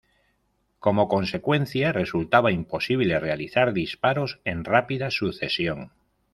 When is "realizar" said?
3.19-3.71